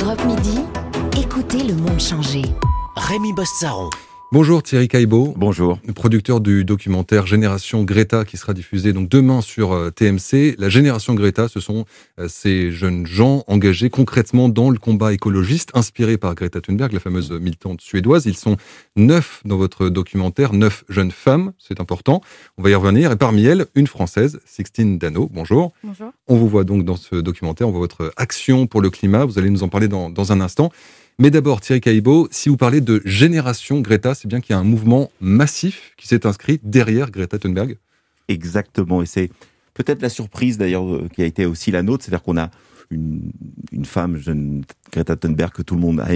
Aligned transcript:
Europe 0.00 0.24
Midi, 0.24 0.60
écoutez 1.20 1.62
le 1.64 1.74
monde 1.74 2.00
changer. 2.00 2.42
Rémi 2.96 3.34
Bossaron. 3.34 3.90
Bonjour 4.32 4.62
Thierry 4.62 4.88
Caillebot. 4.88 5.34
Bonjour. 5.36 5.78
Producteur 5.94 6.40
du 6.40 6.64
documentaire 6.64 7.26
Génération 7.26 7.84
Greta 7.84 8.24
qui 8.24 8.38
sera 8.38 8.54
diffusé 8.54 8.94
donc 8.94 9.10
demain 9.10 9.42
sur 9.42 9.72
euh, 9.72 9.90
TMC. 9.90 10.54
La 10.56 10.70
Génération 10.70 11.12
Greta, 11.12 11.48
ce 11.48 11.60
sont 11.60 11.84
euh, 12.18 12.28
ces 12.28 12.70
jeunes 12.70 13.06
gens 13.06 13.44
engagés 13.46 13.90
concrètement 13.90 14.48
dans 14.48 14.70
le 14.70 14.78
combat 14.78 15.12
écologiste, 15.12 15.70
inspirés 15.74 16.16
par 16.16 16.34
Greta 16.34 16.62
Thunberg, 16.62 16.94
la 16.94 17.00
fameuse 17.00 17.30
militante 17.30 17.82
suédoise. 17.82 18.24
Ils 18.24 18.38
sont 18.38 18.56
neuf 18.96 19.42
dans 19.44 19.58
votre 19.58 19.90
documentaire, 19.90 20.54
neuf 20.54 20.84
jeunes 20.88 21.10
femmes, 21.10 21.52
c'est 21.58 21.78
important. 21.78 22.22
On 22.56 22.62
va 22.62 22.70
y 22.70 22.74
revenir. 22.74 23.12
Et 23.12 23.16
parmi 23.16 23.44
elles, 23.44 23.66
une 23.74 23.86
française, 23.86 24.40
Sixtine 24.46 24.96
Dano. 24.96 25.28
Bonjour. 25.30 25.74
Bonjour. 25.84 26.10
On 26.26 26.36
vous 26.36 26.48
voit 26.48 26.64
donc 26.64 26.86
dans 26.86 26.96
ce 26.96 27.16
documentaire, 27.16 27.68
on 27.68 27.72
voit 27.72 27.80
votre 27.80 28.14
action 28.16 28.66
pour 28.66 28.80
le 28.80 28.88
climat. 28.88 29.26
Vous 29.26 29.38
allez 29.38 29.50
nous 29.50 29.62
en 29.62 29.68
parler 29.68 29.88
dans, 29.88 30.08
dans 30.08 30.32
un 30.32 30.40
instant. 30.40 30.70
Mais 31.22 31.30
d'abord, 31.30 31.60
Thierry 31.60 31.80
Caïbo, 31.80 32.26
si 32.32 32.48
vous 32.48 32.56
parlez 32.56 32.80
de 32.80 33.00
génération 33.04 33.80
Greta, 33.80 34.12
c'est 34.12 34.26
bien 34.26 34.40
qu'il 34.40 34.54
y 34.54 34.56
a 34.56 34.58
un 34.58 34.64
mouvement 34.64 35.12
massif 35.20 35.92
qui 35.96 36.08
s'est 36.08 36.26
inscrit 36.26 36.58
derrière 36.64 37.12
Greta 37.12 37.38
Thunberg. 37.38 37.78
Exactement, 38.26 39.02
et 39.02 39.06
c'est 39.06 39.30
peut-être 39.72 40.02
la 40.02 40.08
surprise 40.08 40.58
d'ailleurs 40.58 40.92
euh, 40.92 41.08
qui 41.14 41.22
a 41.22 41.24
été 41.24 41.46
aussi 41.46 41.70
la 41.70 41.84
nôtre, 41.84 42.02
c'est-à-dire 42.02 42.24
qu'on 42.24 42.36
a 42.38 42.50
une, 42.92 43.32
femme, 43.84 44.16
jeune 44.16 44.64
Greta 44.92 45.16
Thunberg, 45.16 45.52
que 45.52 45.62
tout 45.62 45.74
le 45.74 45.80
monde 45.80 46.00
a, 46.00 46.08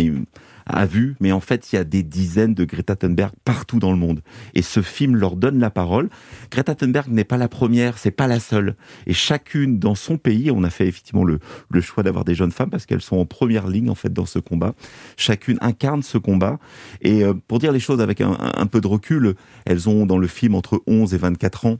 a 0.66 0.86
vu, 0.86 1.16
mais 1.20 1.32
en 1.32 1.40
fait, 1.40 1.72
il 1.72 1.76
y 1.76 1.78
a 1.78 1.84
des 1.84 2.02
dizaines 2.02 2.54
de 2.54 2.64
Greta 2.64 2.96
Thunberg 2.96 3.32
partout 3.44 3.78
dans 3.78 3.92
le 3.92 3.96
monde. 3.96 4.20
Et 4.54 4.62
ce 4.62 4.82
film 4.82 5.16
leur 5.16 5.36
donne 5.36 5.58
la 5.58 5.70
parole. 5.70 6.08
Greta 6.50 6.74
Thunberg 6.74 7.08
n'est 7.08 7.24
pas 7.24 7.36
la 7.36 7.48
première, 7.48 7.98
c'est 7.98 8.10
pas 8.10 8.26
la 8.26 8.40
seule. 8.40 8.76
Et 9.06 9.12
chacune 9.12 9.78
dans 9.78 9.94
son 9.94 10.18
pays, 10.18 10.50
on 10.50 10.64
a 10.64 10.70
fait 10.70 10.86
effectivement 10.86 11.24
le, 11.24 11.40
choix 11.80 12.02
d'avoir 12.02 12.24
des 12.24 12.34
jeunes 12.34 12.50
femmes 12.50 12.70
parce 12.70 12.84
qu'elles 12.84 13.02
sont 13.02 13.16
en 13.16 13.26
première 13.26 13.68
ligne 13.68 13.90
en 13.90 13.94
fait 13.94 14.12
dans 14.12 14.26
ce 14.26 14.38
combat. 14.38 14.74
Chacune 15.16 15.58
incarne 15.60 16.02
ce 16.02 16.18
combat. 16.18 16.58
Et 17.00 17.22
euh, 17.22 17.34
pour 17.46 17.58
dire 17.58 17.72
les 17.72 17.80
choses 17.80 18.00
avec 18.00 18.20
un, 18.20 18.36
un 18.40 18.66
peu 18.66 18.80
de 18.80 18.86
recul, 18.86 19.34
elles 19.66 19.88
ont 19.88 20.04
dans 20.04 20.18
le 20.18 20.26
film 20.26 20.54
entre 20.54 20.82
11 20.86 21.14
et 21.14 21.18
24 21.18 21.66
ans 21.66 21.78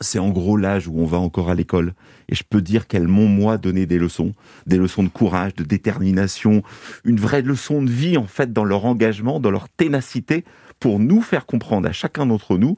c'est 0.00 0.18
en 0.18 0.30
gros 0.30 0.56
l'âge 0.56 0.88
où 0.88 0.98
on 0.98 1.06
va 1.06 1.18
encore 1.18 1.50
à 1.50 1.54
l'école. 1.54 1.94
Et 2.28 2.34
je 2.34 2.42
peux 2.48 2.60
dire 2.60 2.86
qu'elles 2.86 3.08
m'ont, 3.08 3.28
moi, 3.28 3.58
donné 3.58 3.86
des 3.86 3.98
leçons. 3.98 4.32
Des 4.66 4.76
leçons 4.76 5.02
de 5.02 5.08
courage, 5.08 5.54
de 5.54 5.64
détermination, 5.64 6.62
une 7.04 7.18
vraie 7.18 7.42
leçon 7.42 7.82
de 7.82 7.90
vie, 7.90 8.16
en 8.16 8.26
fait, 8.26 8.52
dans 8.52 8.64
leur 8.64 8.84
engagement, 8.84 9.40
dans 9.40 9.50
leur 9.50 9.68
ténacité, 9.68 10.44
pour 10.80 10.98
nous 10.98 11.22
faire 11.22 11.46
comprendre 11.46 11.88
à 11.88 11.92
chacun 11.92 12.26
d'entre 12.26 12.58
nous 12.58 12.76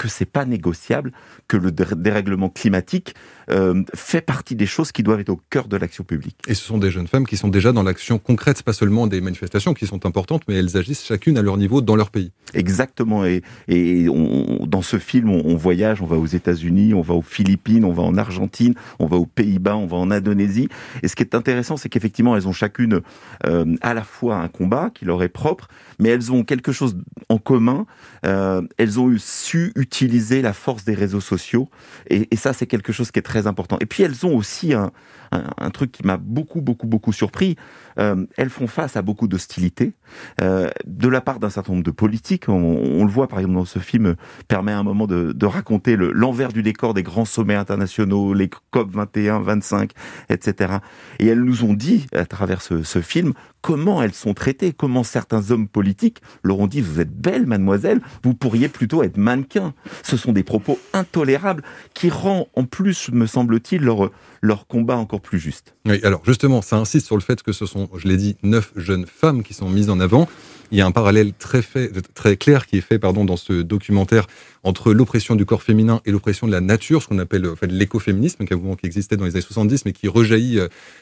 que 0.00 0.08
c'est 0.08 0.24
pas 0.24 0.46
négociable, 0.46 1.12
que 1.46 1.58
le 1.58 1.70
dérèglement 1.70 2.48
climatique 2.48 3.14
euh, 3.50 3.82
fait 3.94 4.22
partie 4.22 4.54
des 4.54 4.64
choses 4.64 4.92
qui 4.92 5.02
doivent 5.02 5.20
être 5.20 5.28
au 5.28 5.40
cœur 5.50 5.68
de 5.68 5.76
l'action 5.76 6.04
publique. 6.04 6.36
Et 6.48 6.54
ce 6.54 6.64
sont 6.64 6.78
des 6.78 6.90
jeunes 6.90 7.06
femmes 7.06 7.26
qui 7.26 7.36
sont 7.36 7.48
déjà 7.48 7.72
dans 7.72 7.82
l'action 7.82 8.18
concrète, 8.18 8.56
c'est 8.56 8.64
pas 8.64 8.72
seulement 8.72 9.06
des 9.06 9.20
manifestations 9.20 9.74
qui 9.74 9.86
sont 9.86 10.06
importantes, 10.06 10.42
mais 10.48 10.54
elles 10.54 10.78
agissent 10.78 11.04
chacune 11.04 11.36
à 11.36 11.42
leur 11.42 11.58
niveau 11.58 11.82
dans 11.82 11.96
leur 11.96 12.10
pays. 12.10 12.32
Exactement. 12.54 13.26
Et, 13.26 13.42
et 13.68 14.08
on, 14.08 14.64
dans 14.66 14.80
ce 14.80 14.98
film, 14.98 15.28
on, 15.28 15.42
on, 15.44 15.56
voyage, 15.56 16.00
on 16.00 16.06
va 16.06 16.16
aux 16.16 16.26
États-Unis, 16.26 16.94
on 16.94 17.02
va 17.02 17.12
aux 17.12 17.22
Philippines, 17.22 17.84
on 17.84 17.92
va 17.92 18.02
en 18.02 18.16
Argentine, 18.16 18.74
on 19.00 19.06
va 19.06 19.18
aux 19.18 19.26
Pays-Bas, 19.26 19.76
on 19.76 19.86
va 19.86 19.98
en 19.98 20.10
Indonésie. 20.10 20.68
Et 21.02 21.08
ce 21.08 21.14
qui 21.14 21.22
est 21.22 21.34
intéressant, 21.34 21.76
c'est 21.76 21.90
qu'effectivement, 21.90 22.36
elles 22.36 22.48
ont 22.48 22.52
chacune 22.54 23.02
euh, 23.46 23.76
à 23.82 23.92
la 23.92 24.02
fois 24.02 24.36
un 24.36 24.48
combat 24.48 24.90
qui 24.94 25.04
leur 25.04 25.22
est 25.22 25.28
propre, 25.28 25.68
mais 25.98 26.08
elles 26.08 26.32
ont 26.32 26.42
quelque 26.42 26.72
chose 26.72 26.96
en 27.28 27.36
commun. 27.36 27.84
Euh, 28.24 28.62
elles 28.78 28.98
ont 28.98 29.12
su 29.18 29.72
utiliser 29.76 29.89
la 30.42 30.52
force 30.52 30.84
des 30.84 30.94
réseaux 30.94 31.20
sociaux. 31.20 31.68
Et, 32.08 32.28
ça, 32.36 32.52
c'est 32.52 32.66
quelque 32.66 32.92
chose 32.92 33.10
qui 33.10 33.18
est 33.18 33.22
très 33.22 33.46
important. 33.46 33.76
Et 33.80 33.86
puis, 33.86 34.02
elles 34.02 34.26
ont 34.26 34.34
aussi 34.34 34.72
un, 34.72 34.90
truc 35.72 35.92
qui 35.92 36.04
m'a 36.04 36.16
beaucoup, 36.16 36.60
beaucoup, 36.60 36.88
beaucoup 36.88 37.12
surpris. 37.12 37.56
Euh, 37.98 38.26
elles 38.36 38.50
font 38.50 38.66
face 38.66 38.96
à 38.96 39.02
beaucoup 39.02 39.28
d'hostilité 39.28 39.92
euh, 40.40 40.70
de 40.86 41.08
la 41.08 41.20
part 41.20 41.38
d'un 41.38 41.50
certain 41.50 41.72
nombre 41.72 41.84
de 41.84 41.90
politiques. 41.90 42.48
On, 42.48 43.04
le 43.04 43.10
voit, 43.10 43.28
par 43.28 43.38
exemple, 43.38 43.56
dans 43.56 43.64
ce 43.64 43.78
film, 43.78 44.16
permet 44.48 44.72
à 44.72 44.78
un 44.78 44.82
moment 44.82 45.06
de, 45.06 45.32
de 45.32 45.46
raconter 45.46 45.96
l'envers 45.96 46.52
du 46.52 46.62
décor 46.62 46.94
des 46.94 47.02
grands 47.02 47.24
sommets 47.24 47.54
internationaux, 47.54 48.34
les 48.34 48.48
COP 48.48 48.90
21, 48.92 49.40
25, 49.40 49.92
etc. 50.30 50.74
Et 51.18 51.26
elles 51.26 51.42
nous 51.42 51.64
ont 51.64 51.74
dit, 51.74 52.06
à 52.12 52.26
travers 52.26 52.62
ce, 52.62 52.82
ce 52.82 53.00
film, 53.00 53.34
comment 53.62 54.02
elles 54.02 54.14
sont 54.14 54.34
traitées, 54.34 54.72
comment 54.72 55.02
certains 55.02 55.50
hommes 55.50 55.68
politiques 55.68 56.22
leur 56.42 56.58
ont 56.58 56.66
dit 56.66 56.80
vous 56.80 57.00
êtes 57.00 57.12
belle 57.12 57.46
mademoiselle, 57.46 58.00
vous 58.22 58.34
pourriez 58.34 58.68
plutôt 58.68 59.02
être 59.02 59.16
mannequin. 59.16 59.74
Ce 60.02 60.16
sont 60.16 60.32
des 60.32 60.42
propos 60.42 60.78
intolérables 60.92 61.62
qui 61.94 62.10
rend 62.10 62.48
en 62.54 62.64
plus, 62.64 63.10
me 63.10 63.26
semble-t-il, 63.26 63.82
leur, 63.82 64.10
leur 64.40 64.66
combat 64.66 64.96
encore 64.96 65.20
plus 65.20 65.38
juste. 65.38 65.74
Oui, 65.86 66.00
alors 66.02 66.22
justement, 66.24 66.62
ça 66.62 66.76
insiste 66.76 67.06
sur 67.06 67.16
le 67.16 67.22
fait 67.22 67.42
que 67.42 67.52
ce 67.52 67.66
sont, 67.66 67.88
je 67.96 68.08
l'ai 68.08 68.16
dit, 68.16 68.36
neuf 68.42 68.72
jeunes 68.76 69.06
femmes 69.06 69.42
qui 69.42 69.54
sont 69.54 69.68
mises 69.68 69.90
en 69.90 70.00
avant. 70.00 70.28
Il 70.72 70.78
y 70.78 70.80
a 70.80 70.86
un 70.86 70.90
parallèle 70.90 71.32
très, 71.32 71.62
fait, 71.62 71.90
très 72.14 72.36
clair 72.36 72.66
qui 72.66 72.78
est 72.78 72.80
fait 72.82 72.98
pardon, 72.98 73.24
dans 73.24 73.36
ce 73.36 73.62
documentaire 73.62 74.26
entre 74.62 74.92
l'oppression 74.92 75.36
du 75.36 75.46
corps 75.46 75.62
féminin 75.62 76.00
et 76.04 76.10
l'oppression 76.10 76.46
de 76.46 76.52
la 76.52 76.60
nature, 76.60 77.02
ce 77.02 77.08
qu'on 77.08 77.18
appelle 77.18 77.46
en 77.46 77.56
fait, 77.56 77.68
l'écoféminisme, 77.68 78.44
qui, 78.44 78.54
qui 78.54 78.86
existait 78.86 79.16
dans 79.16 79.24
les 79.24 79.32
années 79.32 79.40
70, 79.40 79.86
mais 79.86 79.92
qui 79.92 80.06
rejaillit 80.08 80.60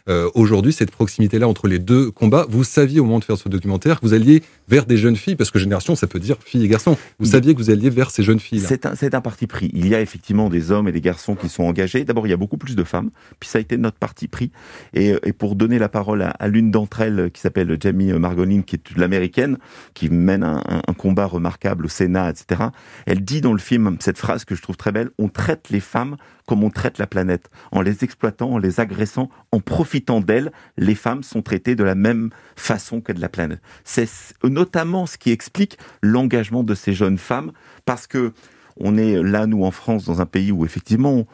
euh, 0.09 0.31
aujourd'hui, 0.35 0.73
cette 0.73 0.91
proximité-là 0.91 1.49
entre 1.49 1.67
les 1.67 1.79
deux 1.79 2.11
combats. 2.11 2.47
Vous 2.49 2.65
saviez 2.65 3.01
au 3.01 3.05
moment 3.05 3.19
de 3.19 3.25
faire 3.25 3.37
ce 3.37 3.49
documentaire 3.49 4.01
que 4.01 4.07
vous 4.07 4.15
alliez 4.15 4.43
vers 4.69 4.87
des 4.87 4.97
jeunes 4.97 5.17
filles, 5.17 5.35
parce 5.35 5.51
que 5.51 5.59
génération, 5.59 5.97
ça 5.97 6.07
peut 6.07 6.21
dire 6.21 6.37
filles 6.45 6.65
et 6.65 6.69
garçons. 6.69 6.97
Vous 7.19 7.27
saviez 7.27 7.55
que 7.55 7.59
vous 7.59 7.71
alliez 7.71 7.91
vers 7.91 8.11
ces 8.11 8.23
jeunes 8.23 8.39
filles. 8.39 8.61
C'est 8.61 8.87
un, 8.87 8.93
un 9.13 9.21
parti 9.21 9.47
pris. 9.47 9.71
Il 9.75 9.89
y 9.89 9.95
a 9.95 10.01
effectivement 10.01 10.49
des 10.49 10.71
hommes 10.71 10.89
et 10.89 10.93
des 10.93 11.01
garçons 11.01 11.35
qui 11.35 11.49
sont 11.49 11.65
engagés. 11.65 12.05
D'abord, 12.05 12.27
il 12.27 12.31
y 12.31 12.35
a 12.35 12.37
beaucoup 12.37 12.59
plus 12.59 12.77
de 12.77 12.85
femmes, 12.85 13.11
puis 13.41 13.49
ça 13.49 13.59
a 13.59 13.61
été 13.61 13.77
notre 13.77 13.99
parti 13.99 14.29
pris. 14.29 14.53
Et, 14.95 15.15
et 15.25 15.33
pour 15.33 15.57
donner 15.57 15.79
la 15.79 15.89
parole 15.89 16.23
à, 16.23 16.31
à 16.31 16.49
l'une 16.49 16.71
d'entre 16.71 17.01
elles, 17.01 17.31
qui 17.33 17.41
s'appelle 17.41 17.77
Jamie 17.81 18.13
Margolin, 18.13 18.63
qui 18.63 18.77
est 18.77 18.97
l'américaine, 18.97 19.58
qui 19.95 20.09
mène 20.11 20.43
un, 20.43 20.61
combat 20.97 21.27
remarquable 21.27 21.87
au 21.87 21.89
Sénat, 21.89 22.31
etc. 22.31 22.71
Elle 23.07 23.25
dit 23.25 23.41
dans 23.41 23.53
le 23.53 23.59
film 23.59 23.97
cette 24.01 24.19
phrase 24.19 24.45
que 24.45 24.55
je 24.55 24.63
trouve 24.63 24.77
très 24.77 24.93
belle, 24.93 25.11
on 25.19 25.29
traite 25.29 25.71
les 25.71 25.81
femmes 25.81 26.17
comme 26.49 26.65
on 26.65 26.71
traite 26.71 26.97
la 26.99 27.07
planète, 27.07 27.51
en 27.73 27.83
les 27.83 28.05
exploitant, 28.05 28.53
en 28.53 28.59
les 28.59 28.81
agressant, 28.81 29.29
en 29.53 29.61
profitant 29.61 30.21
d'elles, 30.21 30.51
les 30.79 30.95
femmes 30.95 31.23
sont 31.23 31.43
traitées 31.43 31.77
de 31.77 31.85
la 31.85 31.95
même 31.95 32.31
façon 32.57 33.03
que 33.03 33.13
de 33.13 33.21
la 33.21 33.29
planète. 33.29 33.61
C'est 33.85 34.09
notamment 34.43 35.05
ce 35.05 35.19
qui 35.19 35.31
explique 35.31 35.79
l'engagement 36.03 36.65
de 36.65 36.75
ces 36.75 36.95
jeunes 36.95 37.19
femmes, 37.19 37.53
parce 37.85 38.07
que 38.07 38.33
on 38.81 38.97
est 38.97 39.23
là, 39.23 39.47
nous, 39.47 39.65
en 39.65 39.71
France, 39.71 40.05
dans 40.05 40.21
un 40.21 40.27
pays 40.27 40.53
où 40.53 40.65
effectivement 40.65 41.27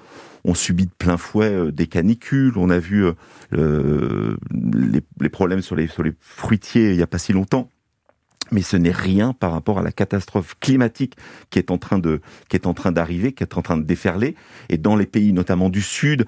on, 0.44 0.54
subit 0.54 0.86
de 0.86 0.90
plein 0.90 1.16
fouet 1.16 1.70
des 1.72 1.86
canicules. 1.86 2.54
On 2.56 2.70
a 2.70 2.78
vu 2.78 3.04
euh, 3.52 4.36
les, 5.20 5.28
problèmes 5.28 5.62
sur 5.62 5.76
les 5.76 5.88
fruitiers 6.20 6.90
il 6.90 6.96
n'y 6.96 7.02
a 7.02 7.06
pas 7.06 7.18
si 7.18 7.32
longtemps 7.32 7.68
mais 8.50 8.62
ce 8.62 8.76
n'est 8.76 8.90
rien 8.90 9.32
par 9.32 9.52
rapport 9.52 9.78
à 9.78 9.82
la 9.82 9.92
catastrophe 9.92 10.54
climatique 10.60 11.16
qui 11.50 11.58
est 11.58 11.70
en 11.70 11.78
train 11.78 11.98
de 11.98 12.20
qui 12.48 12.56
est 12.56 12.66
en 12.66 12.74
train 12.74 12.92
d'arriver, 12.92 13.32
qui 13.32 13.42
est 13.42 13.56
en 13.56 13.62
train 13.62 13.76
de 13.76 13.84
déferler 13.84 14.34
et 14.68 14.78
dans 14.78 14.96
les 14.96 15.06
pays 15.06 15.32
notamment 15.32 15.70
du 15.70 15.82
sud, 15.82 16.26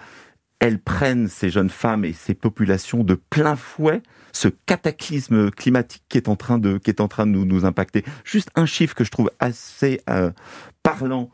elles 0.59 0.79
prennent 0.79 1.29
ces 1.29 1.51
jeunes 1.51 1.71
femmes 1.71 2.05
et 2.05 2.13
ces 2.13 2.35
populations 2.35 3.05
de 3.05 3.15
plein 3.15 3.57
fouet 3.57 4.03
ce 4.33 4.49
cataclysme 4.49 5.51
climatique 5.51 6.05
qui 6.09 6.19
est 6.19 6.29
en 6.29 6.37
train 6.37 6.59
de 6.59 6.79
qui 6.79 6.91
est 6.91 7.01
en 7.01 7.09
train 7.09 7.27
de 7.27 7.33
nous, 7.33 7.45
nous 7.45 7.65
impacter. 7.65 8.05
Juste 8.25 8.51
un 8.55 8.67
chiffre 8.67 8.95
que 8.95 9.05
je 9.05 9.11
trouve 9.11 9.31
assez 9.39 10.01
euh, 10.11 10.31
parlant 10.83 11.31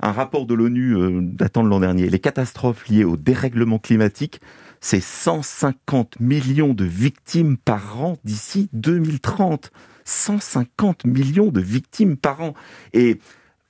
un 0.00 0.12
rapport 0.12 0.46
de 0.46 0.54
l'ONU 0.54 0.96
euh, 0.96 1.20
datant 1.22 1.64
de 1.64 1.68
l'an 1.68 1.80
dernier. 1.80 2.08
Les 2.08 2.18
catastrophes 2.18 2.88
liées 2.88 3.04
au 3.04 3.16
dérèglement 3.16 3.78
climatique, 3.78 4.40
c'est 4.84 5.00
150 5.00 6.20
millions 6.20 6.74
de 6.74 6.84
victimes 6.84 7.56
par 7.56 8.02
an 8.02 8.18
d'ici 8.22 8.68
2030. 8.74 9.72
150 10.04 11.06
millions 11.06 11.48
de 11.48 11.62
victimes 11.62 12.18
par 12.18 12.42
an. 12.42 12.54
Et 12.92 13.18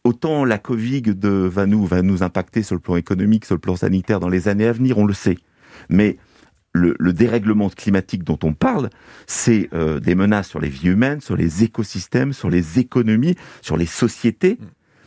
autant 0.03 0.45
la 0.45 0.59
Covid 0.59 1.03
de, 1.03 1.29
va, 1.29 1.67
nous, 1.67 1.87
va 1.87 2.03
nous 2.03 2.25
impacter 2.25 2.65
sur 2.65 2.75
le 2.75 2.81
plan 2.81 2.97
économique, 2.97 3.45
sur 3.45 3.55
le 3.55 3.61
plan 3.61 3.77
sanitaire 3.77 4.19
dans 4.19 4.29
les 4.29 4.49
années 4.49 4.67
à 4.67 4.73
venir, 4.73 4.99
on 4.99 5.07
le 5.07 5.15
sait. 5.15 5.39
Mais 5.89 6.19
le, 6.73 6.97
le 6.99 7.13
dérèglement 7.13 7.69
climatique 7.69 8.25
dont 8.25 8.41
on 8.43 8.53
parle, 8.53 8.91
c'est 9.29 9.69
euh, 9.73 10.01
des 10.01 10.17
menaces 10.17 10.49
sur 10.49 10.59
les 10.59 10.69
vies 10.69 10.89
humaines, 10.89 11.21
sur 11.21 11.37
les 11.37 11.63
écosystèmes, 11.63 12.33
sur 12.33 12.51
les 12.51 12.81
économies, 12.81 13.37
sur 13.63 13.77
les 13.77 13.87
sociétés, 13.87 14.59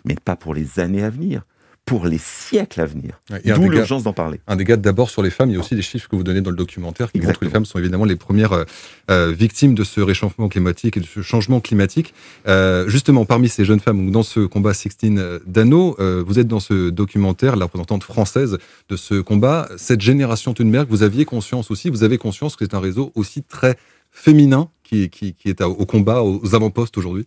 mais 0.06 0.16
pas 0.16 0.38
pour 0.38 0.54
les 0.54 0.80
années 0.80 1.04
à 1.04 1.10
venir 1.10 1.44
pour 1.88 2.06
les 2.06 2.18
siècles 2.18 2.82
à 2.82 2.86
venir. 2.86 3.20
D'où 3.46 3.70
l'urgence 3.70 4.04
d'en 4.04 4.12
parler. 4.12 4.42
Un 4.46 4.58
dégât 4.58 4.76
d'abord 4.76 5.10
sur 5.10 5.24
les 5.24 5.30
femmes. 5.30 5.50
Il 5.50 5.54
y 5.54 5.56
a 5.56 5.60
aussi 5.60 5.74
des 5.74 5.82
chiffres 5.82 6.10
que 6.10 6.18
vous 6.18 6.24
donnez 6.24 6.42
dans 6.42 6.52
le 6.52 6.58
documentaire 6.58 7.10
qui 7.14 7.18
Exactement. 7.18 7.28
montrent 7.30 7.40
que 7.40 7.46
les 7.46 7.52
femmes 7.52 7.66
sont 7.66 7.80
évidemment 7.80 8.04
les 8.04 8.18
premières 8.18 8.52
euh, 8.52 8.66
euh, 9.10 9.32
victimes 9.32 9.74
de 9.74 9.86
ce 9.86 10.02
réchauffement 10.02 10.50
climatique 10.50 10.98
et 10.98 11.00
de 11.00 11.06
ce 11.06 11.22
changement 11.22 11.62
climatique. 11.62 12.14
Euh, 12.46 12.90
justement, 12.90 13.24
parmi 13.24 13.48
ces 13.48 13.64
jeunes 13.64 13.80
femmes, 13.80 14.12
dans 14.12 14.22
ce 14.22 14.42
combat 14.42 14.74
Sixtine 14.74 15.40
Dano, 15.48 15.96
euh, 16.00 16.22
vous 16.28 16.40
êtes 16.40 16.50
dans 16.50 16.60
ce 16.60 16.90
documentaire, 16.90 17.56
la 17.56 17.66
représentante 17.66 18.04
française 18.04 18.58
de 18.90 18.98
ce 18.98 19.22
combat. 19.22 19.70
Cette 19.78 20.02
génération 20.02 20.54
Thunberg, 20.54 20.88
vous 20.90 21.04
aviez 21.04 21.24
conscience 21.24 21.72
aussi, 21.72 21.90
vous 21.90 22.04
avez 22.04 22.18
conscience 22.18 22.58
que 22.58 22.66
c'est 22.66 22.74
un 22.76 22.82
réseau 22.82 23.14
aussi 23.16 23.44
très 23.44 23.78
féminin 24.12 24.68
qui, 24.84 25.10
qui, 25.10 25.36
qui 25.36 25.48
est 25.48 25.62
au 25.62 25.86
combat, 25.86 26.22
aux 26.22 26.54
avant-postes 26.54 26.98
aujourd'hui? 26.98 27.26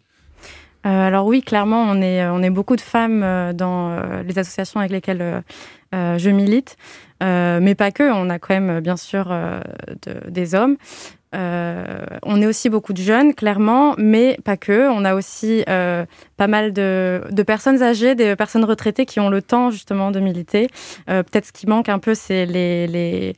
Euh, 0.87 1.06
alors 1.06 1.27
oui, 1.27 1.43
clairement, 1.43 1.82
on 1.82 2.00
est, 2.00 2.21
est 2.43 2.50
beaucoup 2.50 2.77
de 2.77 2.81
femmes 2.81 3.23
euh, 3.23 3.53
dans 3.53 3.91
euh, 3.91 4.23
les 4.23 4.38
associations 4.38 4.81
avec 4.81 4.93
lesquelles 4.93 5.43
je 5.93 6.31
milite. 6.31 6.77
mais 7.21 7.75
pas 7.75 7.91
que, 7.91 8.11
on 8.11 8.31
a 8.31 8.38
quand 8.38 8.55
même 8.55 8.81
bien 8.81 8.97
sûr 8.97 9.35
des 10.29 10.55
hommes. 10.55 10.77
Euh, 11.35 12.05
on 12.25 12.43
est 12.43 12.47
aussi 12.47 12.69
beaucoup 12.69 12.93
de 12.93 13.00
jeunes, 13.00 13.35
clairement, 13.35 13.94
mais 13.99 14.37
pas 14.44 14.56
que. 14.56 14.91
On 14.91 15.05
a 15.05 15.15
aussi 15.15 15.65
euh, 15.69 16.05
pas 16.37 16.49
mal 16.49 16.73
de, 16.73 17.23
personnes 17.47 17.82
âgées, 17.82 18.15
des 18.15 18.37
personnes 18.37 18.65
retraitées 18.65 19.06
qui 19.06 19.21
ont 19.21 19.29
le 19.29 19.43
temps 19.43 19.71
justement 19.71 20.11
de 20.11 20.21
militer. 20.21 20.69
Euh, 21.09 21.23
peut-être 21.23 21.47
ce 21.47 21.53
qui 21.53 21.67
manque 21.67 21.88
un 21.88 21.99
peu, 21.99 22.15
c'est 22.15 22.47
les, 22.47 22.87
les, 22.87 23.35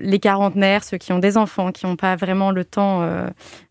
les, 0.00 0.18
quarantenaires, 0.18 0.84
ceux 0.84 0.98
qui 0.98 1.12
ont 1.12 1.18
des 1.18 1.36
enfants, 1.36 1.70
qui 1.72 1.86
n'ont 1.86 1.96
pas 1.96 2.16
vraiment 2.16 2.50
le 2.50 2.64
temps 2.64 3.08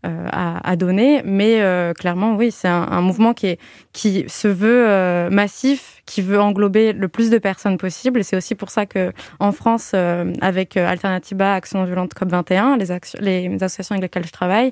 à, 0.03 0.75
donner. 0.75 1.21
Mais 1.25 1.61
clairement, 1.97 2.35
oui, 2.35 2.51
c'est 2.51 2.67
un, 2.67 3.01
mouvement 3.01 3.33
qui, 3.33 3.47
est, 3.47 3.59
qui 3.91 4.25
se 4.27 4.47
veut 4.47 5.29
massif 5.29 6.01
qui 6.05 6.21
veut 6.21 6.39
englober 6.39 6.91
le 6.91 7.07
plus 7.07 7.29
de 7.29 7.37
personnes 7.37 7.77
possible. 7.77 8.25
C'est 8.25 8.35
aussi 8.35 8.55
pour 8.55 8.69
ça 8.69 8.85
que 8.85 9.13
en 9.39 9.53
France, 9.53 9.93
avec 10.41 10.75
Alternativa, 10.75 11.53
Action 11.53 11.83
Violente 11.85 12.13
COP21, 12.13 12.77
les, 12.77 12.91
les 13.19 13.51
associations 13.61 13.93
avec 13.95 14.03
lesquelles 14.03 14.25
je 14.25 14.31
travaille, 14.31 14.71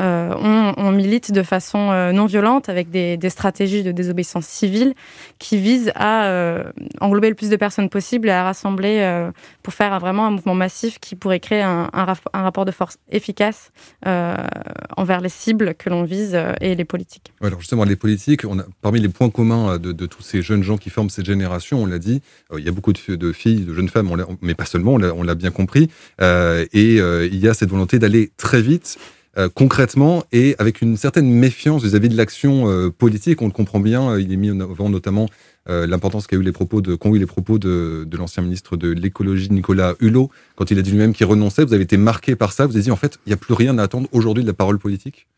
euh, 0.00 0.72
on, 0.76 0.92
milite 0.92 1.32
de 1.32 1.42
façon 1.42 1.90
euh, 1.90 2.12
non 2.12 2.26
violente 2.26 2.68
avec 2.68 2.90
des, 2.90 3.18
stratégies 3.28 3.82
de 3.82 3.92
désobéissance 3.92 4.46
civile 4.46 4.94
qui 5.38 5.58
visent 5.58 5.92
à 5.94 6.26
euh, 6.26 6.64
englober 7.00 7.28
le 7.28 7.34
plus 7.34 7.50
de 7.50 7.56
personnes 7.56 7.88
possible 7.88 8.28
et 8.28 8.32
à 8.32 8.44
rassembler 8.44 9.28
pour 9.62 9.72
faire 9.74 9.98
vraiment 10.00 10.26
un 10.26 10.30
mouvement 10.30 10.54
massif 10.54 10.98
qui 10.98 11.16
pourrait 11.16 11.40
créer 11.40 11.62
un, 11.62 11.88
rapport 12.32 12.64
de 12.64 12.70
force 12.70 12.98
efficace 13.10 13.70
envers 14.04 15.20
les 15.20 15.28
cibles 15.28 15.74
que 15.74 15.90
l'on 15.90 16.04
vise 16.04 16.38
et 16.60 16.74
les 16.74 16.84
politiques. 16.84 17.32
alors 17.42 17.60
justement, 17.60 17.84
les 17.84 17.96
politiques, 17.96 18.44
on 18.44 18.58
a, 18.58 18.64
parmi 18.80 19.00
les 19.00 19.08
points 19.08 19.30
communs 19.30 19.78
de, 19.78 20.06
tous 20.06 20.22
ces 20.22 20.42
jeunes 20.42 20.62
gens 20.62 20.76
qui 20.76 20.90
forment 20.90 21.10
cette 21.10 21.26
génération, 21.26 21.82
on 21.82 21.86
l'a 21.86 21.98
dit, 21.98 22.22
il 22.56 22.64
y 22.64 22.68
a 22.68 22.72
beaucoup 22.72 22.92
de, 22.92 23.32
filles, 23.32 23.64
de 23.64 23.74
jeunes 23.74 23.88
femmes, 23.88 24.10
mais 24.40 24.54
pas 24.54 24.66
seulement, 24.66 24.94
on 24.94 25.22
l'a 25.22 25.34
bien 25.34 25.50
compris, 25.50 25.88
et 26.20 26.96
il 26.96 27.36
y 27.36 27.48
a 27.48 27.54
cette 27.54 27.70
volonté 27.70 27.98
d'aller 27.98 28.30
très 28.36 28.62
vite. 28.62 28.98
Euh, 29.38 29.48
concrètement 29.48 30.24
et 30.30 30.54
avec 30.58 30.82
une 30.82 30.98
certaine 30.98 31.30
méfiance 31.30 31.82
vis-à-vis 31.82 32.10
de 32.10 32.16
l'action 32.18 32.68
euh, 32.68 32.90
politique. 32.90 33.40
On 33.40 33.46
le 33.46 33.52
comprend 33.52 33.80
bien, 33.80 34.10
euh, 34.10 34.20
il 34.20 34.30
est 34.30 34.36
mis 34.36 34.50
en 34.50 34.60
avant 34.60 34.90
notamment 34.90 35.26
l'importance 35.68 36.26
qu'ont 36.26 36.38
eu 36.38 36.42
les 36.42 36.50
propos 36.50 36.80
de, 36.80 36.98
eu 37.04 37.18
les 37.18 37.26
propos 37.26 37.56
de, 37.56 38.04
de 38.04 38.16
l'ancien 38.16 38.42
ministre 38.42 38.76
de 38.76 38.88
l'écologie 38.88 39.48
Nicolas 39.52 39.94
Hulot 40.00 40.28
quand 40.56 40.72
il 40.72 40.78
a 40.80 40.82
dit 40.82 40.90
lui-même 40.90 41.12
qu'il 41.12 41.24
renonçait. 41.24 41.64
Vous 41.64 41.72
avez 41.72 41.84
été 41.84 41.96
marqué 41.96 42.34
par 42.34 42.52
ça. 42.52 42.66
Vous 42.66 42.74
avez 42.74 42.82
dit 42.82 42.90
en 42.90 42.96
fait, 42.96 43.20
il 43.26 43.28
n'y 43.28 43.32
a 43.32 43.36
plus 43.36 43.54
rien 43.54 43.78
à 43.78 43.84
attendre 43.84 44.08
aujourd'hui 44.10 44.42
de 44.42 44.48
la 44.48 44.54
parole 44.54 44.80
politique. 44.80 45.28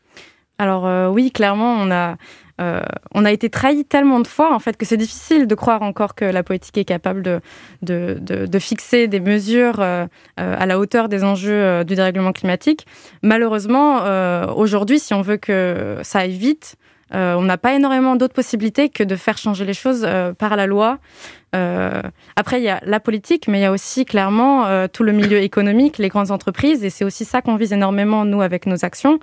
Alors 0.58 1.12
oui, 1.12 1.32
clairement, 1.32 1.74
on 1.74 1.90
a 1.90 2.16
euh, 2.60 2.80
on 3.12 3.24
a 3.24 3.32
été 3.32 3.50
trahi 3.50 3.84
tellement 3.84 4.20
de 4.20 4.28
fois 4.28 4.54
en 4.54 4.60
fait 4.60 4.76
que 4.76 4.86
c'est 4.86 4.96
difficile 4.96 5.48
de 5.48 5.54
croire 5.56 5.82
encore 5.82 6.14
que 6.14 6.24
la 6.24 6.44
politique 6.44 6.78
est 6.78 6.84
capable 6.84 7.22
de, 7.22 7.40
de, 7.82 8.58
fixer 8.60 9.08
des 9.08 9.18
mesures 9.18 9.80
euh, 9.80 10.06
euh, 10.38 10.56
à 10.56 10.64
la 10.66 10.78
hauteur 10.78 11.08
des 11.08 11.24
enjeux 11.24 11.84
du 11.84 11.96
dérèglement 11.96 12.32
climatique. 12.32 12.86
Malheureusement, 13.22 14.04
aujourd'hui, 14.54 14.98
si 14.98 15.14
on 15.14 15.22
veut 15.22 15.36
que 15.36 15.98
ça 16.02 16.20
aille 16.20 16.36
vite, 16.36 16.76
on 17.12 17.42
n'a 17.42 17.58
pas 17.58 17.74
énormément 17.74 18.16
d'autres 18.16 18.34
possibilités 18.34 18.88
que 18.88 19.04
de 19.04 19.16
faire 19.16 19.38
changer 19.38 19.64
les 19.64 19.74
choses 19.74 20.06
par 20.38 20.56
la 20.56 20.66
loi 20.66 20.98
euh, 21.54 22.02
après, 22.36 22.60
il 22.60 22.64
y 22.64 22.68
a 22.68 22.80
la 22.84 23.00
politique, 23.00 23.46
mais 23.48 23.60
il 23.60 23.62
y 23.62 23.66
a 23.66 23.72
aussi 23.72 24.04
clairement 24.04 24.66
euh, 24.66 24.88
tout 24.92 25.04
le 25.04 25.12
milieu 25.12 25.38
économique, 25.38 25.98
les 25.98 26.08
grandes 26.08 26.30
entreprises, 26.30 26.84
et 26.84 26.90
c'est 26.90 27.04
aussi 27.04 27.24
ça 27.24 27.42
qu'on 27.42 27.56
vise 27.56 27.72
énormément, 27.72 28.24
nous, 28.24 28.42
avec 28.42 28.66
nos 28.66 28.84
actions, 28.84 29.20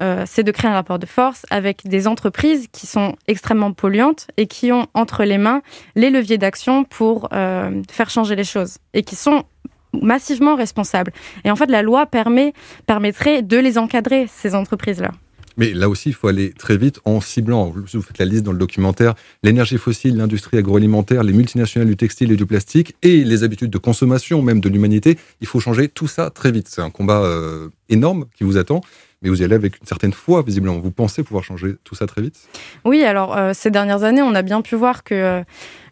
euh, 0.00 0.24
c'est 0.26 0.42
de 0.42 0.50
créer 0.50 0.70
un 0.70 0.74
rapport 0.74 0.98
de 0.98 1.06
force 1.06 1.44
avec 1.50 1.86
des 1.86 2.06
entreprises 2.06 2.68
qui 2.72 2.86
sont 2.86 3.16
extrêmement 3.28 3.72
polluantes 3.72 4.28
et 4.36 4.46
qui 4.46 4.72
ont 4.72 4.86
entre 4.94 5.24
les 5.24 5.38
mains 5.38 5.62
les 5.94 6.10
leviers 6.10 6.38
d'action 6.38 6.84
pour 6.84 7.28
faire 7.30 8.10
changer 8.10 8.36
les 8.36 8.44
choses, 8.44 8.78
et 8.94 9.02
qui 9.02 9.16
sont 9.16 9.44
massivement 9.92 10.56
responsables. 10.56 11.12
Et 11.44 11.50
en 11.50 11.56
fait, 11.56 11.66
la 11.66 11.82
loi 11.82 12.06
permet, 12.06 12.52
permettrait 12.86 13.42
de 13.42 13.58
les 13.58 13.78
encadrer, 13.78 14.26
ces 14.28 14.54
entreprises-là. 14.54 15.10
Mais 15.56 15.72
là 15.72 15.88
aussi, 15.88 16.10
il 16.10 16.14
faut 16.14 16.28
aller 16.28 16.52
très 16.52 16.76
vite 16.76 17.00
en 17.04 17.20
ciblant, 17.20 17.66
vous 17.70 18.02
faites 18.02 18.18
la 18.18 18.24
liste 18.24 18.42
dans 18.42 18.52
le 18.52 18.58
documentaire, 18.58 19.14
l'énergie 19.42 19.78
fossile, 19.78 20.16
l'industrie 20.16 20.58
agroalimentaire, 20.58 21.22
les 21.22 21.32
multinationales 21.32 21.88
du 21.88 21.96
textile 21.96 22.32
et 22.32 22.36
du 22.36 22.46
plastique 22.46 22.96
et 23.02 23.24
les 23.24 23.44
habitudes 23.44 23.70
de 23.70 23.78
consommation 23.78 24.42
même 24.42 24.60
de 24.60 24.68
l'humanité. 24.68 25.18
Il 25.40 25.46
faut 25.46 25.60
changer 25.60 25.88
tout 25.88 26.08
ça 26.08 26.30
très 26.30 26.50
vite. 26.50 26.68
C'est 26.68 26.82
un 26.82 26.90
combat 26.90 27.22
euh, 27.22 27.68
énorme 27.88 28.26
qui 28.36 28.44
vous 28.44 28.56
attend 28.56 28.80
mais 29.24 29.30
vous 29.30 29.40
y 29.40 29.44
allez 29.44 29.54
avec 29.54 29.80
une 29.80 29.86
certaine 29.86 30.12
foi, 30.12 30.42
visiblement. 30.42 30.78
Vous 30.78 30.90
pensez 30.90 31.22
pouvoir 31.22 31.42
changer 31.42 31.76
tout 31.82 31.94
ça 31.94 32.06
très 32.06 32.20
vite? 32.20 32.36
Oui, 32.84 33.02
alors 33.04 33.34
euh, 33.36 33.52
ces 33.54 33.70
dernières 33.70 34.04
années, 34.04 34.20
on 34.20 34.34
a 34.34 34.42
bien 34.42 34.60
pu 34.60 34.76
voir 34.76 35.02
que 35.02 35.14
euh, 35.14 35.42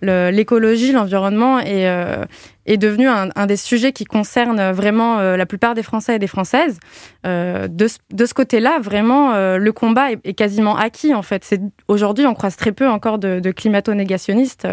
l'écologie, 0.02 0.92
l'environnement 0.92 1.58
est, 1.60 1.88
euh, 1.88 2.24
est 2.66 2.76
devenu 2.76 3.08
un, 3.08 3.46
des 3.46 3.56
sujets 3.56 3.92
qui 3.92 4.04
concerne 4.04 4.70
vraiment 4.72 5.20
la 5.20 5.46
plupart 5.46 5.74
des 5.74 5.82
Français 5.82 6.16
et 6.16 6.18
des 6.18 6.26
Françaises. 6.26 6.78
De, 7.24 7.68
de, 7.68 8.26
ce 8.26 8.34
côté-là, 8.34 8.78
vraiment, 8.80 9.56
le 9.56 9.72
combat 9.72 10.12
est, 10.12 10.34
quasiment 10.34 10.76
acquis, 10.76 11.12
en 11.12 11.22
fait. 11.22 11.54
Aujourd'hui, 11.88 12.24
on 12.26 12.34
croise 12.34 12.56
très 12.56 12.72
peu 12.72 12.88
encore 12.88 13.18
de, 13.18 13.40
de 13.40 13.50
climato-négationnistes. 13.50 14.68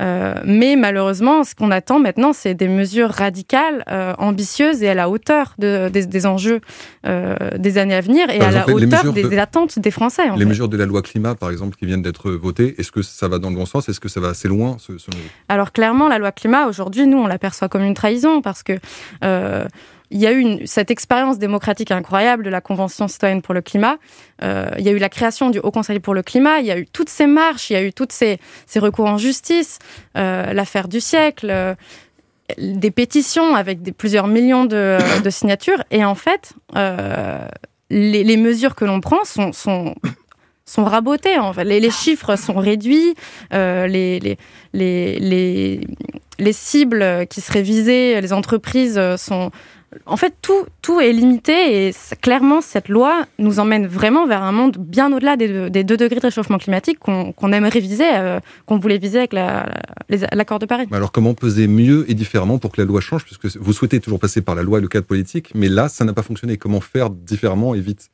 Euh, 0.00 0.34
mais 0.44 0.76
malheureusement, 0.76 1.44
ce 1.44 1.54
qu'on 1.54 1.70
attend 1.70 1.98
maintenant, 1.98 2.32
c'est 2.32 2.54
des 2.54 2.68
mesures 2.68 3.10
radicales, 3.10 3.84
euh, 3.90 4.14
ambitieuses 4.18 4.82
et 4.82 4.88
à 4.88 4.94
la 4.94 5.10
hauteur 5.10 5.54
des, 5.58 6.26
enjeux 6.26 6.60
euh, 7.06 7.34
des 7.58 7.78
années 7.78 7.94
à 7.94 8.00
venir 8.00 8.30
et 8.30 8.40
à 8.40 8.50
la 8.50 8.68
hauteur 8.68 9.12
des, 9.12 9.38
attentes 9.38 9.78
des 9.78 9.90
Français. 9.90 10.22
les 10.36 10.44
mesures 10.44 10.68
de 10.68 10.76
la 10.76 10.86
loi 10.86 11.02
climat, 11.02 11.34
par 11.34 11.50
exemple, 11.50 11.76
qui 11.76 11.86
viennent 11.86 12.02
d'être 12.02 12.30
votées, 12.30 12.74
est-ce 12.78 12.92
que 12.92 13.02
ça 13.02 13.28
va 13.28 13.38
dans 13.38 13.50
le 13.50 13.56
bon 13.56 13.66
sens? 13.66 13.88
Est-ce 13.88 14.00
que 14.00 14.08
ça 14.08 14.20
va 14.20 14.28
assez 14.28 14.48
Alors 15.48 15.72
clairement, 15.72 16.08
la 16.08 16.18
loi 16.18 16.32
climat, 16.32 16.66
aujourd'hui, 16.66 17.06
nous, 17.06 17.18
on 17.18 17.26
l'aperçoit 17.26 17.68
comme 17.68 17.82
une 17.82 17.94
trahison 17.94 18.42
parce 18.42 18.62
que 18.62 18.74
il 20.10 20.18
y 20.18 20.26
a 20.26 20.32
eu 20.32 20.66
cette 20.66 20.90
expérience 20.90 21.38
démocratique 21.38 21.92
incroyable 21.92 22.44
de 22.44 22.50
la 22.50 22.60
Convention 22.60 23.06
citoyenne 23.06 23.42
pour 23.42 23.54
le 23.54 23.60
climat. 23.60 23.96
Euh, 24.42 24.68
il 24.78 24.84
y 24.84 24.88
a 24.88 24.92
eu 24.92 24.98
la 24.98 25.08
création 25.08 25.50
du 25.50 25.60
Haut 25.60 25.70
Conseil 25.70 26.00
pour 26.00 26.14
le 26.14 26.22
climat. 26.22 26.58
Il 26.58 26.66
y 26.66 26.72
a 26.72 26.78
eu 26.78 26.86
toutes 26.86 27.08
ces 27.08 27.26
marches, 27.26 27.70
il 27.70 27.74
y 27.74 27.76
a 27.76 27.82
eu 27.82 27.92
toutes 27.92 28.12
ces, 28.12 28.40
recours 28.76 29.06
en 29.06 29.18
justice, 29.18 29.78
euh, 30.16 30.52
l'affaire 30.52 30.88
du 30.88 31.00
siècle, 31.00 31.48
euh, 31.50 31.74
des 32.58 32.90
pétitions 32.90 33.54
avec 33.54 33.96
plusieurs 33.96 34.26
millions 34.26 34.64
de, 34.64 34.98
signatures. 35.28 35.84
Et 35.92 36.04
en 36.04 36.16
fait, 36.16 36.54
les, 37.90 38.36
mesures 38.36 38.74
que 38.74 38.84
l'on 38.84 39.00
prend 39.00 39.24
sont 39.24 39.94
sont 40.70 40.84
rabotés. 40.84 41.38
En 41.38 41.52
fait. 41.52 41.64
les, 41.64 41.90
chiffres 41.90 42.36
sont 42.36 42.54
réduits, 42.54 43.14
les, 43.52 44.20
les, 44.20 44.38
les, 44.72 45.80
les, 46.38 46.52
cibles 46.52 47.26
qui 47.28 47.40
seraient 47.40 47.62
visées, 47.62 48.20
les 48.20 48.32
entreprises 48.32 49.00
sont, 49.16 49.50
en 50.06 50.16
fait, 50.16 50.34
tout, 50.40 50.66
tout 50.82 51.00
est 51.00 51.12
limité 51.12 51.88
et 51.88 51.94
clairement, 52.20 52.60
cette 52.60 52.88
loi 52.88 53.24
nous 53.40 53.58
emmène 53.58 53.88
vraiment 53.88 54.24
vers 54.24 54.42
un 54.44 54.52
monde 54.52 54.76
bien 54.78 55.12
au-delà 55.12 55.36
des, 55.36 55.68
2 55.68 55.96
degrés 55.96 56.20
de 56.20 56.26
réchauffement 56.26 56.58
climatique 56.58 57.00
qu'on 57.00 57.52
aimerait 57.52 57.80
viser, 57.80 58.08
euh, 58.14 58.38
qu'on 58.66 58.78
voulait 58.78 58.98
viser 58.98 59.18
avec 59.18 59.32
l'accord 59.32 60.60
de 60.60 60.66
Paris. 60.66 60.86
Alors, 60.92 61.10
comment 61.10 61.34
peser 61.34 61.66
mieux 61.66 62.08
et 62.08 62.14
différemment 62.14 62.58
pour 62.58 62.70
que 62.70 62.80
la 62.80 62.86
loi 62.86 63.00
change? 63.00 63.24
Puisque 63.24 63.56
vous 63.56 63.72
souhaitez 63.72 63.98
toujours 63.98 64.20
passer 64.20 64.42
par 64.42 64.54
la 64.54 64.62
loi 64.62 64.78
et 64.78 64.80
le 64.80 64.86
cadre 64.86 65.06
politique, 65.06 65.50
mais 65.56 65.68
là, 65.68 65.88
ça 65.88 66.04
n'a 66.04 66.12
pas 66.12 66.22
fonctionné. 66.22 66.56
Comment 66.56 66.80
faire 66.80 67.10
différemment 67.10 67.74
et 67.74 67.80
vite? 67.80 68.10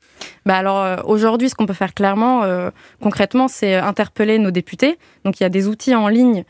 Bah 0.47 0.57
alors 0.57 0.83
euh, 0.83 0.97
aujourd'hui, 1.05 1.51
ce 1.51 1.55
qu'on 1.55 1.67
peut 1.67 1.75
faire 1.75 1.93
clairement, 1.93 2.43
euh, 2.45 2.71
concrètement, 3.03 3.49
c'est 3.49 3.75
interpeller 3.75 4.39
nos 4.39 4.51
députés. 4.51 4.99
Donc 5.27 5.41
il 5.41 5.43
y 5.43 5.47
a 5.47 5.51
des 5.51 5.69
outils 5.69 5.95
en 5.95 6.09
ligne 6.09 6.45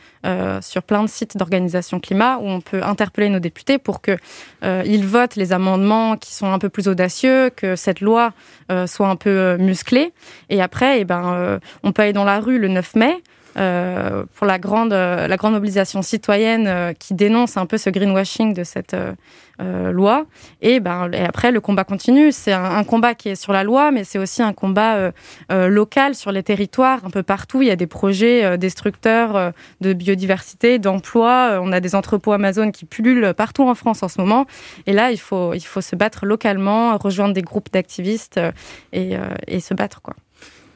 sur 0.60 0.82
plein 0.82 1.04
de 1.04 1.08
sites 1.08 1.36
d'organisation 1.36 2.00
climat 2.00 2.38
où 2.38 2.46
on 2.48 2.60
peut 2.60 2.82
interpeller 2.82 3.28
nos 3.28 3.38
députés 3.38 3.78
pour 3.78 4.00
que 4.00 4.16
ils 4.62 5.06
les 5.36 5.52
amendements 5.52 6.16
qui 6.16 6.34
sont 6.34 6.52
un 6.52 6.58
peu 6.58 6.68
plus 6.68 6.88
audacieux, 6.88 7.50
que 7.50 7.76
cette 7.76 8.00
loi 8.00 8.32
euh, 8.70 8.86
soit 8.86 9.08
un 9.08 9.16
peu 9.16 9.30
euh, 9.30 9.58
musclée. 9.58 10.12
Et 10.50 10.62
après, 10.62 11.00
eh 11.00 11.04
ben, 11.04 11.34
euh, 11.34 11.58
on 11.82 11.92
peut 11.92 12.02
aller 12.02 12.12
dans 12.12 12.24
la 12.24 12.40
rue 12.40 12.58
le 12.58 12.68
9 12.68 12.94
mai. 12.96 13.22
Pour 13.56 14.46
la 14.46 14.58
grande, 14.58 14.92
la 14.92 15.36
grande 15.36 15.54
mobilisation 15.54 16.02
citoyenne 16.02 16.94
qui 16.98 17.14
dénonce 17.14 17.56
un 17.56 17.66
peu 17.66 17.78
ce 17.78 17.90
greenwashing 17.90 18.54
de 18.54 18.64
cette 18.64 18.94
euh, 19.62 19.90
loi. 19.90 20.26
Et, 20.60 20.80
ben, 20.80 21.10
et 21.12 21.22
après, 21.22 21.50
le 21.50 21.60
combat 21.60 21.84
continue. 21.84 22.30
C'est 22.30 22.52
un, 22.52 22.84
combat 22.84 23.14
qui 23.14 23.30
est 23.30 23.36
sur 23.36 23.54
la 23.54 23.64
loi, 23.64 23.90
mais 23.90 24.04
c'est 24.04 24.18
aussi 24.18 24.42
un 24.42 24.52
combat 24.52 24.96
euh, 24.96 25.12
euh, 25.50 25.68
local 25.68 26.14
sur 26.14 26.30
les 26.30 26.42
territoires, 26.42 27.04
un 27.06 27.10
peu 27.10 27.22
partout. 27.22 27.62
Il 27.62 27.68
y 27.68 27.70
a 27.70 27.76
des 27.76 27.86
projets 27.86 28.58
destructeurs 28.58 29.52
de 29.80 29.92
biodiversité, 29.94 30.78
d'emploi. 30.78 31.58
On 31.62 31.72
a 31.72 31.80
des 31.80 31.94
entrepôts 31.94 32.32
Amazon 32.32 32.70
qui 32.70 32.84
pullulent 32.84 33.32
partout 33.34 33.66
en 33.66 33.74
France 33.74 34.02
en 34.02 34.08
ce 34.08 34.20
moment. 34.20 34.46
Et 34.86 34.92
là, 34.92 35.10
il 35.10 35.18
faut, 35.18 35.54
il 35.54 35.64
faut 35.64 35.80
se 35.80 35.96
battre 35.96 36.26
localement, 36.26 36.96
rejoindre 36.98 37.32
des 37.32 37.42
groupes 37.42 37.72
d'activistes 37.72 38.40
et, 38.92 39.16
et 39.46 39.60
se 39.60 39.74
battre. 39.74 40.02
quoi. 40.02 40.14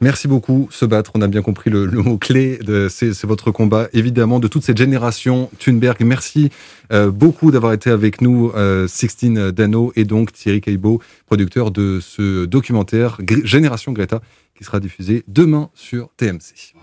Merci 0.01 0.27
beaucoup, 0.27 0.67
se 0.71 0.83
battre. 0.83 1.11
On 1.13 1.21
a 1.21 1.27
bien 1.27 1.43
compris 1.43 1.69
le, 1.69 1.85
mot 1.85 2.17
clé. 2.17 2.59
C'est 2.89 3.23
votre 3.23 3.51
combat, 3.51 3.87
évidemment, 3.93 4.39
de 4.39 4.47
toute 4.47 4.63
cette 4.63 4.77
génération 4.77 5.51
Thunberg. 5.59 5.97
Merci 6.01 6.49
euh, 6.91 7.11
beaucoup 7.11 7.51
d'avoir 7.51 7.73
été 7.73 7.91
avec 7.91 8.19
nous, 8.19 8.51
euh, 8.55 8.87
Sixtine 8.87 9.51
Dano 9.51 9.93
et 9.95 10.03
donc 10.03 10.33
Thierry 10.33 10.59
Caillebot, 10.59 10.99
producteur 11.27 11.69
de 11.69 11.99
ce 12.01 12.45
documentaire 12.45 13.19
Génération 13.43 13.91
Greta, 13.91 14.21
qui 14.57 14.63
sera 14.63 14.79
diffusé 14.79 15.23
demain 15.27 15.69
sur 15.75 16.09
TMC. 16.17 16.73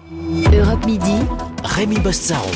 Europe 0.52 0.86
Midi, 0.86 1.16
Rémi 1.64 1.98
Bossaro. 1.98 2.50